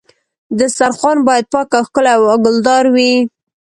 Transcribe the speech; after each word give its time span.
دسترخوان 0.59 1.17
باید 1.27 1.45
پاک 1.53 1.67
او 1.77 1.83
ښکلی 1.87 2.11
او 2.15 2.23
ګلدار 2.45 2.85
وي. 2.95 3.13